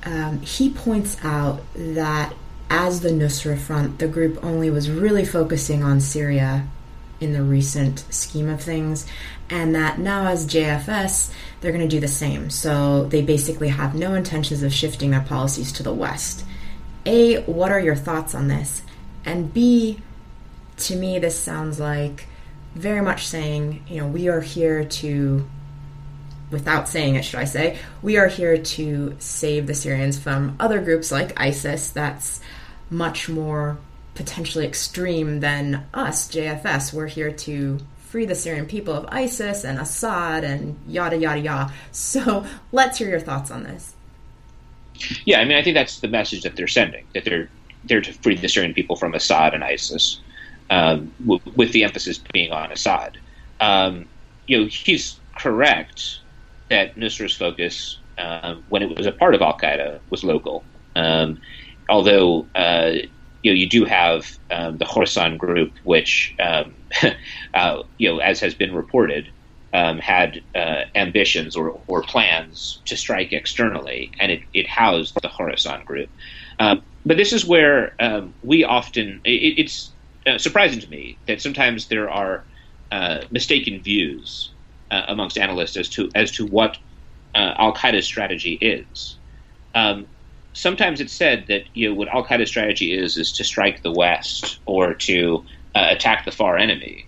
[0.05, 2.35] um, he points out that
[2.71, 6.69] as the Nusra Front, the group only was really focusing on Syria
[7.19, 9.07] in the recent scheme of things,
[9.51, 12.49] and that now as JFS, they're going to do the same.
[12.49, 16.45] So they basically have no intentions of shifting their policies to the West.
[17.05, 18.83] A, what are your thoughts on this?
[19.25, 20.01] And B,
[20.79, 22.27] to me, this sounds like
[22.75, 25.47] very much saying, you know, we are here to,
[26.51, 30.81] without saying it, should I say, we are here to save the Syrians from other
[30.81, 32.41] groups like ISIS that's
[32.91, 33.79] much more
[34.15, 36.93] potentially extreme than us, JFS.
[36.93, 37.79] We're here to
[38.11, 41.73] free the Syrian people of ISIS and Assad and yada, yada, yada.
[41.93, 43.95] So let's hear your thoughts on this.
[45.25, 47.49] Yeah, I mean, I think that's the message that they're sending, that they're
[47.85, 50.21] there to free the Syrian people from Assad and ISIS,
[50.69, 53.17] um, w- with the emphasis being on Assad.
[53.61, 54.07] Um,
[54.47, 56.19] you know, he's correct
[56.69, 60.65] that Nusra's focus, um, when it was a part of Al Qaeda, was local.
[60.97, 61.41] Um,
[61.91, 62.93] although uh,
[63.43, 66.75] you know, you do have um, the Khorasan group, which, um,
[67.55, 69.31] uh, you know, as has been reported,
[69.73, 75.29] um, had uh, ambitions or, or plans to strike externally, and it, it housed the
[75.29, 76.11] Khorasan group.
[76.59, 79.95] Um, but this is where um, we often, it, it's
[80.27, 82.45] uh, surprising to me that sometimes there are
[82.91, 84.53] uh, mistaken views
[84.91, 86.77] uh, amongst analysts as to as to what
[87.35, 89.17] Al Qaeda's strategy is.
[89.75, 90.09] Um,
[90.53, 93.93] sometimes it's said that you know what Al Qaeda's strategy is is to strike the
[93.93, 97.07] West or to uh, attack the far enemy,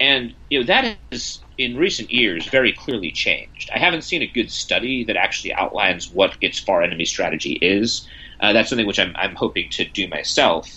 [0.00, 3.70] and you know that has in recent years very clearly changed.
[3.74, 8.06] I haven't seen a good study that actually outlines what its far enemy strategy is.
[8.40, 10.68] Uh, that's something which I'm, I'm hoping to do myself,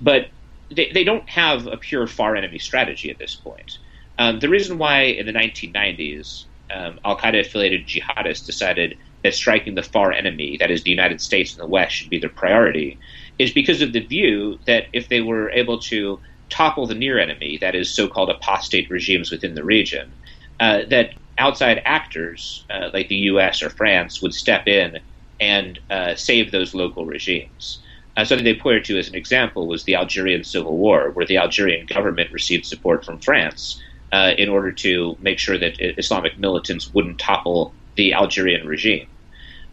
[0.00, 0.28] but
[0.70, 3.78] they, they don't have a pure far enemy strategy at this point.
[4.18, 9.74] Um, the reason why in the 1990s um, Al Qaeda affiliated jihadists decided that striking
[9.74, 12.98] the far enemy, that is the United States and the West, should be their priority,
[13.38, 17.58] is because of the view that if they were able to topple the near enemy,
[17.60, 20.12] that is so called apostate regimes within the region,
[20.60, 23.62] uh, that outside actors uh, like the U.S.
[23.62, 24.98] or France would step in
[25.40, 27.82] and uh, save those local regimes.
[28.16, 31.36] Uh, something they pointed to as an example was the Algerian Civil War, where the
[31.36, 36.94] Algerian government received support from France uh, in order to make sure that Islamic militants
[36.94, 39.08] wouldn't topple the Algerian regime.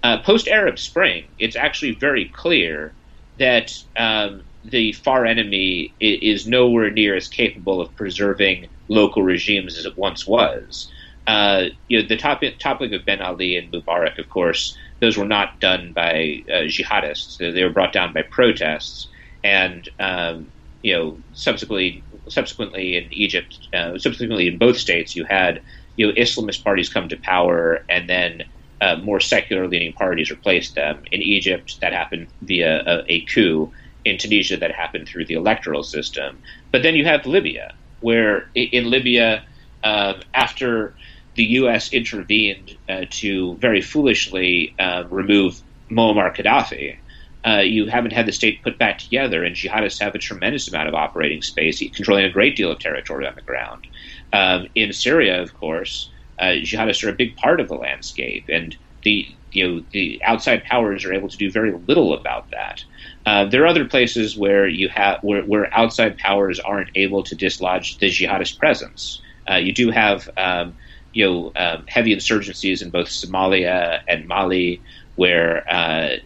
[0.03, 2.95] Uh, Post Arab Spring, it's actually very clear
[3.39, 9.85] that um, the far enemy is nowhere near as capable of preserving local regimes as
[9.85, 10.91] it once was.
[11.25, 15.25] Uh, you know, the topic, topic of Ben Ali and Mubarak, of course, those were
[15.25, 17.37] not done by uh, jihadists.
[17.37, 19.07] They were brought down by protests,
[19.43, 25.61] and um, you know, subsequently, subsequently in Egypt, uh, subsequently in both states, you had
[25.95, 28.43] you know Islamist parties come to power, and then
[28.83, 31.03] uh, more secular leaning parties replaced them.
[31.11, 33.71] In Egypt, that happened via a, a coup.
[34.03, 36.37] In Tunisia, that happened through the electoral system.
[36.71, 39.45] But then you have Libya, where in Libya,
[39.83, 40.95] um, after
[41.35, 41.93] the U.S.
[41.93, 46.97] intervened uh, to very foolishly uh, remove Muammar Gaddafi,
[47.45, 50.89] uh, you haven't had the state put back together, and jihadists have a tremendous amount
[50.89, 53.87] of operating space, controlling a great deal of territory on the ground.
[54.33, 56.09] Um, in Syria, of course,
[56.43, 60.63] uh, jihadists are a big part of the landscape, and the you know the outside
[60.63, 62.83] powers are able to do very little about that.
[63.25, 67.35] Uh, there are other places where you have where, where, outside powers aren't able to
[67.35, 69.21] dislodge the jihadist presence.
[69.49, 70.75] Uh, you do have um,
[71.13, 74.81] you know um, heavy insurgencies in both Somalia and Mali,
[75.15, 76.17] where uh,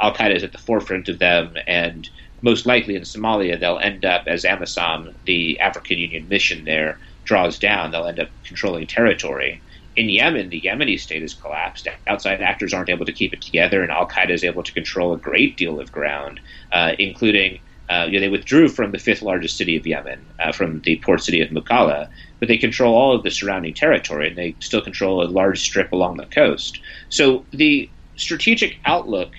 [0.00, 2.08] Al Qaeda is at the forefront of them, and
[2.42, 7.58] most likely in Somalia they'll end up as AMISOM, the African Union mission there, draws
[7.58, 7.90] down.
[7.90, 9.62] They'll end up controlling territory
[9.96, 11.86] in Yemen, the Yemeni state has collapsed.
[12.06, 15.12] Outside actors aren't able to keep it together, and Al Qaeda is able to control
[15.12, 16.40] a great deal of ground,
[16.72, 17.60] uh, including
[17.90, 20.98] uh, you know, they withdrew from the fifth largest city of Yemen, uh, from the
[21.04, 22.08] port city of Mukalla,
[22.40, 25.92] but they control all of the surrounding territory, and they still control a large strip
[25.92, 26.80] along the coast.
[27.10, 29.34] So the strategic outlook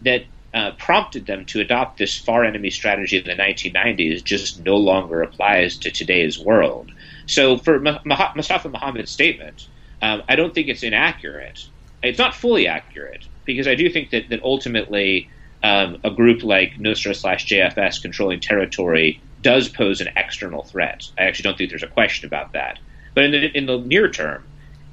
[0.00, 0.22] that
[0.54, 5.22] uh, prompted them to adopt this far enemy strategy in the 1990s just no longer
[5.22, 6.90] applies to today's world.
[7.26, 9.68] So for Mustafa Mohammed's statement,
[10.02, 11.66] um, I don't think it's inaccurate.
[12.02, 15.30] It's not fully accurate because I do think that, that ultimately
[15.62, 21.08] um, a group like Nusra slash JFS controlling territory does pose an external threat.
[21.18, 22.78] I actually don't think there's a question about that.
[23.14, 24.44] But in the, in the near term,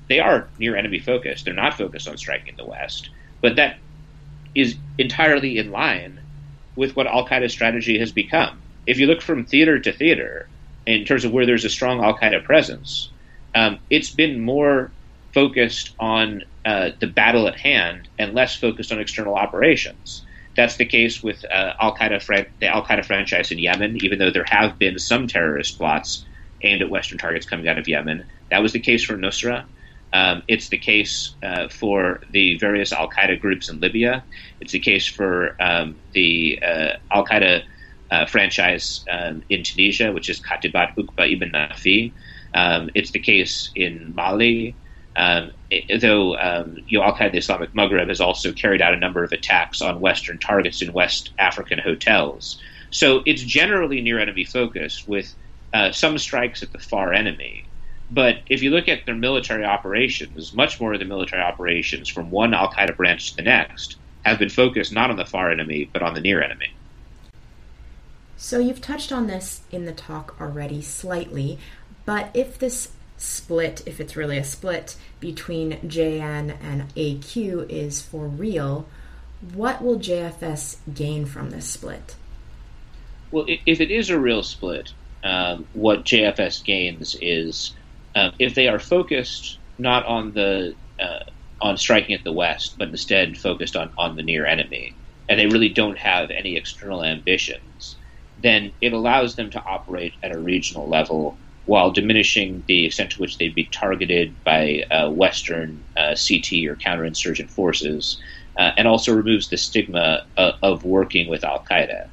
[0.07, 1.45] they are near enemy focused.
[1.45, 3.09] They're not focused on striking the West.
[3.41, 3.77] But that
[4.55, 6.19] is entirely in line
[6.75, 8.61] with what Al Qaeda's strategy has become.
[8.87, 10.47] If you look from theater to theater,
[10.85, 13.09] in terms of where there's a strong Al Qaeda presence,
[13.55, 14.91] um, it's been more
[15.33, 20.25] focused on uh, the battle at hand and less focused on external operations.
[20.55, 24.03] That's the case with uh, Al Qaeda, the Al Qaeda franchise in Yemen.
[24.03, 26.25] Even though there have been some terrorist plots
[26.61, 29.65] aimed at Western targets coming out of Yemen, that was the case for Nusra.
[30.13, 34.23] Um, it's the case uh, for the various Al Qaeda groups in Libya.
[34.59, 37.63] It's the case for um, the uh, Al Qaeda
[38.12, 42.13] uh, franchise um, in Tunisia, which is Katibat Uqba ibn Nafi.
[42.54, 44.76] Um, it's the case in Mali.
[45.15, 48.93] Um, it, though um, you know, Al Qaeda the Islamic Maghreb has also carried out
[48.93, 52.62] a number of attacks on Western targets in West African hotels.
[52.91, 55.34] So it's generally near enemy focused with
[55.74, 57.65] uh, some strikes at the far enemy.
[58.10, 62.30] But if you look at their military operations, much more of the military operations from
[62.30, 65.89] one Al Qaeda branch to the next have been focused not on the far enemy,
[65.91, 66.70] but on the near enemy.
[68.41, 71.60] So you've touched on this in the talk already slightly,
[72.06, 78.25] but if this split, if it's really a split between JN and AQ is for
[78.25, 78.88] real,
[79.54, 82.15] what will JFS gain from this split?
[83.30, 84.91] Well, if it is a real split,
[85.23, 87.75] um, what JFS gains is
[88.15, 91.25] uh, if they are focused not on the uh,
[91.62, 94.95] on striking at the West, but instead focused on, on the near enemy,
[95.30, 97.97] and they really don't have any external ambitions,
[98.41, 103.21] then it allows them to operate at a regional level while diminishing the extent to
[103.21, 108.21] which they'd be targeted by uh, Western uh, CT or counterinsurgent forces,
[108.58, 112.07] uh, and also removes the stigma uh, of working with Al Qaeda.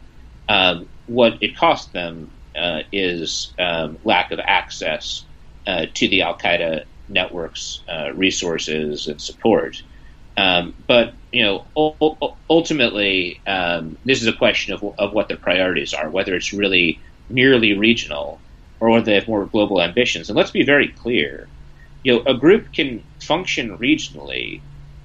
[0.48, 5.24] Um, what it costs them uh, is um, lack of access
[5.66, 7.82] uh, to the Al Qaeda network's
[8.14, 9.82] resources and support.
[10.38, 12.06] Um, but you know,
[12.48, 16.08] ultimately, um, this is a question of, of what their priorities are.
[16.08, 18.40] Whether it's really merely regional
[18.80, 20.28] or whether they have more global ambitions.
[20.28, 21.48] And let's be very clear,
[22.04, 24.60] you know, a group can function regionally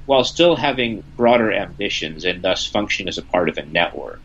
[0.06, 4.22] while still having broader ambitions and thus functioning as a part of a network.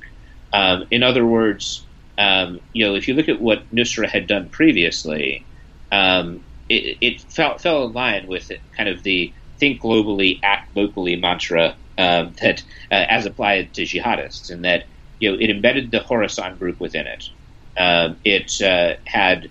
[0.53, 1.87] Um, in other words,
[2.19, 5.47] um, you know, if you look at what Nusra had done previously,
[5.91, 11.17] um, it, it fell, fell, in line with kind of the think globally, act locally
[11.17, 14.85] mantra um, that, uh, as applied to jihadists, and that
[15.19, 17.29] you know, it embedded the Khorasan group within it.
[17.77, 19.51] Um, it uh, had,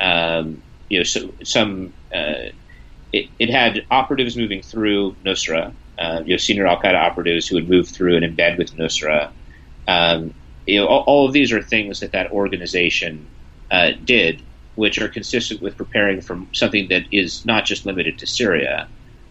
[0.00, 1.92] um, you know, so, some.
[2.14, 2.50] Uh,
[3.12, 7.56] it, it, had operatives moving through Nusra, uh, you know, senior Al Qaeda operatives who
[7.56, 9.30] would move through and embed with Nusra.
[9.86, 10.34] Um,
[10.66, 13.26] you know, all, all, of these are things that that organization
[13.70, 14.42] uh, did,
[14.74, 18.88] which are consistent with preparing for something that is not just limited to Syria,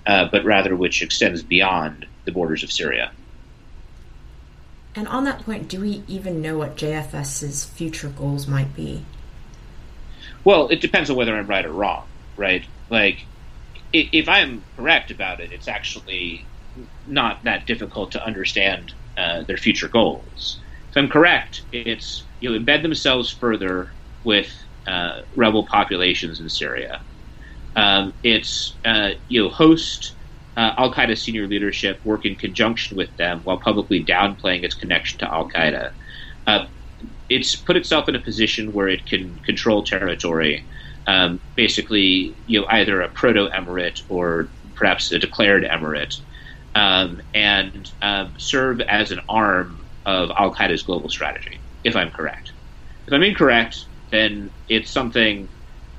[0.08, 3.12] uh, but rather which extends beyond the borders of Syria.
[4.96, 9.04] And on that point, do we even know what JFS's future goals might be?
[10.44, 12.64] Well, it depends on whether I'm right or wrong, right?
[12.90, 13.26] Like,
[13.94, 16.46] if I'm correct about it, it's actually
[17.06, 20.58] not that difficult to understand uh, their future goals.
[20.90, 23.92] If I'm correct, it's you know embed themselves further
[24.24, 24.52] with
[24.88, 27.02] uh, rebel populations in Syria.
[27.78, 30.18] Um, it's uh, you know host
[30.58, 35.20] uh, Al Qaeda senior leadership work in conjunction with them while publicly downplaying its connection
[35.20, 35.92] to Al Qaeda.
[36.48, 36.66] Uh,
[37.30, 40.66] it's put itself in a position where it can control territory,
[41.08, 46.16] um, basically, you know, either a proto emirate or perhaps a declared emirate,
[46.76, 51.62] um, and um, serve as an arm of Al Qaeda's global strategy.
[51.84, 52.54] If I'm correct,
[53.08, 55.50] if I'm incorrect, then it's something,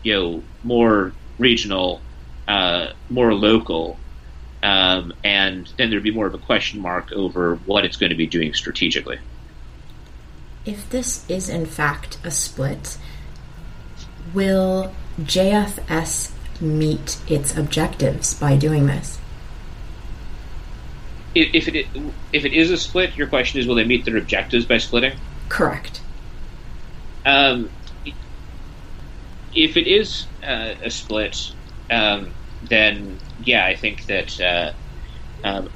[0.03, 2.01] you know, more regional,
[2.47, 3.99] uh, more local,
[4.62, 8.16] um, and then there'd be more of a question mark over what it's going to
[8.16, 9.18] be doing strategically.
[10.64, 12.99] If this is in fact a split,
[14.34, 19.18] will JFS meet its objectives by doing this?
[21.34, 21.86] If it
[22.32, 25.16] if it is a split, your question is, will they meet their objectives by splitting?
[25.49, 26.01] Correct.
[27.24, 27.70] Um,
[29.55, 31.53] if it is uh, a split,
[31.90, 32.32] um,
[32.62, 34.72] then yeah, I think that uh,
[35.44, 35.68] um,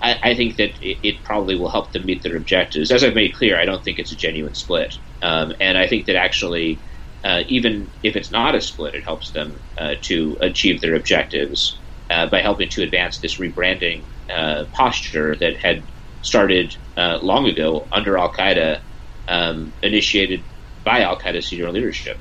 [0.00, 2.90] I, I, think that it, it, probably will help them meet their objectives.
[2.92, 6.06] As I've made clear, I don't think it's a genuine split, um, and I think
[6.06, 6.78] that actually,
[7.24, 11.78] uh, even if it's not a split, it helps them uh, to achieve their objectives
[12.10, 15.82] uh, by helping to advance this rebranding uh, posture that had
[16.22, 18.80] started long ago under Al Qaeda,
[19.26, 20.42] um, initiated
[20.84, 22.18] by Al Qaeda senior leadership.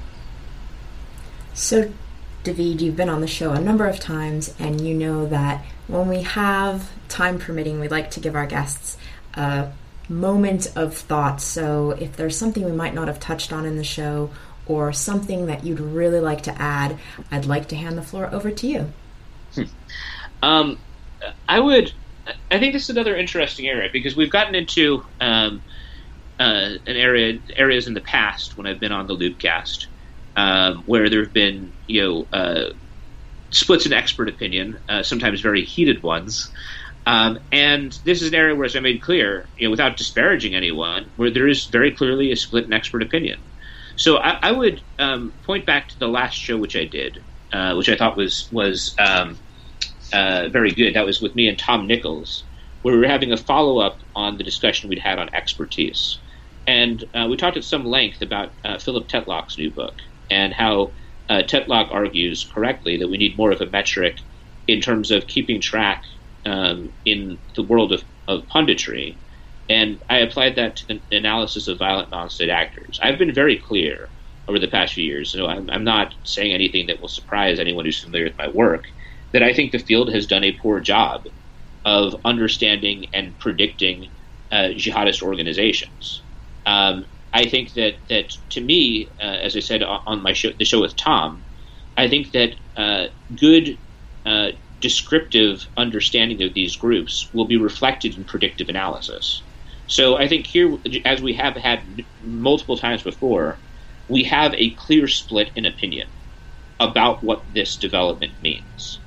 [1.59, 1.91] So,
[2.45, 6.07] Daveed, you've been on the show a number of times, and you know that when
[6.07, 8.97] we have time permitting, we'd like to give our guests
[9.33, 9.69] a
[10.07, 11.41] moment of thought.
[11.41, 14.29] So, if there's something we might not have touched on in the show,
[14.67, 16.97] or something that you'd really like to add,
[17.29, 18.93] I'd like to hand the floor over to you.
[19.53, 19.63] Hmm.
[20.41, 20.79] Um,
[21.49, 21.91] I would.
[22.49, 25.61] I think this is another interesting area because we've gotten into um,
[26.39, 29.87] uh, an area areas in the past when I've been on the Loopcast
[30.39, 32.69] um, where there have been you know uh,
[33.51, 36.49] splits in expert opinion, uh, sometimes very heated ones.
[37.05, 40.55] Um, and this is an area where, as I made clear, you know, without disparaging
[40.55, 43.39] anyone, where there is very clearly a split in expert opinion.
[43.95, 47.73] So I, I would um, point back to the last show which I did, uh,
[47.75, 49.37] which I thought was was um,
[50.13, 50.95] uh, very good.
[50.95, 52.45] That was with me and Tom Nichols,
[52.81, 56.19] where we were having a follow up on the discussion we'd had on expertise,
[56.65, 59.95] and uh, we talked at some length about Philip Tetlock's new book
[60.29, 60.93] and how
[61.29, 64.17] uh, Tetlock argues correctly that we need more of a metric
[64.67, 66.03] in terms of keeping track
[66.45, 69.17] um, in the world of, of punditry.
[69.67, 72.99] And I applied that to the analysis of violent non-state actors.
[73.01, 74.09] I've been very clear
[74.47, 75.31] over the past few years.
[75.31, 78.85] So I'm, I'm not saying anything that will surprise anyone who's familiar with my work.
[79.31, 81.25] That I think the field has done a poor job
[81.85, 84.09] of understanding and predicting
[84.51, 86.23] uh, jihadist organizations.
[86.65, 90.65] Um, I think that that to me, uh, as I said on my show, the
[90.65, 91.45] show with Tom,
[91.97, 93.77] I think that uh, good
[94.25, 94.49] uh,
[94.79, 99.43] descriptive understanding of these groups will be reflected in predictive analysis.
[99.85, 103.61] So I think here, as we have had multiple times before,
[104.07, 106.07] we have a clear split in opinion
[106.79, 109.01] about what this development means,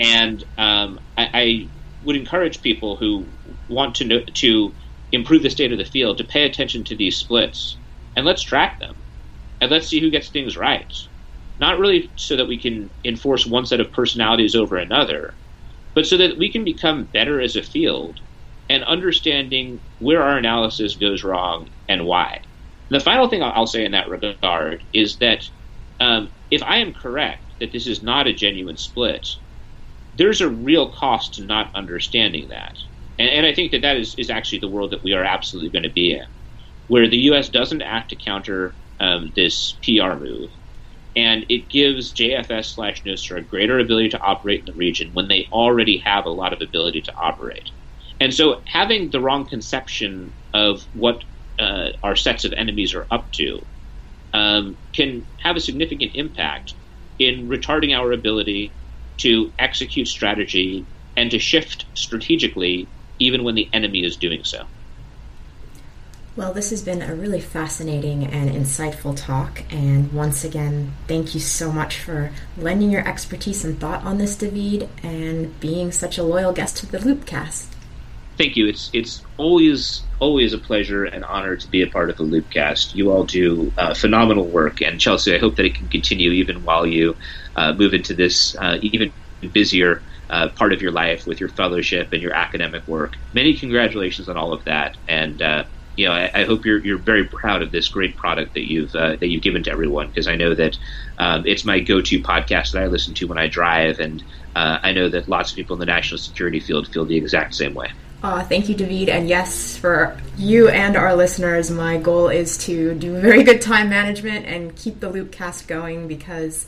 [0.00, 1.70] and um, I, I
[2.02, 3.32] would encourage people who
[3.68, 4.76] want to know, to
[5.14, 7.78] improve the state of the field to pay attention to these splits
[8.16, 9.04] and let's track them
[9.60, 10.92] and let's see who gets things right.
[11.58, 15.38] Not really so that we can enforce one set of personalities over another,
[15.94, 18.20] but so that we can become better as a field
[18.68, 22.40] and understanding where our analysis goes wrong and why.
[22.90, 25.44] The final thing I'll say in that regard is that
[26.00, 29.26] um, if I am correct that this is not a genuine split,
[30.14, 32.74] there's a real cost to not understanding that.
[33.18, 35.70] And, and I think that that is, is actually the world that we are absolutely
[35.70, 36.26] going to be in,
[36.86, 37.48] where the U.S.
[37.48, 40.50] doesn't act to counter um, this PR move,
[41.16, 45.28] and it gives JFS slash Nusra a greater ability to operate in the region when
[45.28, 47.70] they already have a lot of ability to operate.
[48.20, 51.22] And so having the wrong conception of what
[51.58, 53.66] uh, our sets of enemies are up to
[54.32, 56.74] um, can have a significant impact
[57.18, 58.76] in retarding our ability
[59.18, 64.66] to execute strategy and to shift strategically even when the enemy is doing so.
[66.36, 69.62] Well, this has been a really fascinating and insightful talk.
[69.70, 74.36] And once again, thank you so much for lending your expertise and thought on this,
[74.36, 77.66] Daveed, and being such a loyal guest to the Loopcast.
[78.36, 78.66] Thank you.
[78.66, 82.96] It's it's always always a pleasure and honor to be a part of the Loopcast.
[82.96, 86.64] You all do uh, phenomenal work, and Chelsea, I hope that it can continue even
[86.64, 87.16] while you
[87.54, 89.12] uh, move into this uh, even
[89.52, 93.16] busier uh, part of your life with your fellowship and your academic work.
[93.32, 95.64] Many congratulations on all of that, and uh,
[95.96, 98.94] you know, I, I, hope you're you're very proud of this great product that you've
[98.94, 100.76] uh, that you've given to everyone because I know that
[101.18, 104.22] um, it's my go-to podcast that I listen to when I drive, and
[104.56, 107.54] uh, I know that lots of people in the national security field feel the exact
[107.54, 107.92] same way.
[108.22, 109.08] Uh, thank you, Daveed.
[109.08, 113.90] And yes, for you and our listeners, my goal is to do very good time
[113.90, 116.66] management and keep the Loopcast going because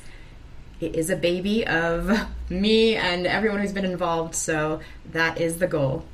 [0.81, 4.35] it is a baby of me and everyone who's been involved.
[4.35, 4.81] So
[5.12, 6.05] that is the goal.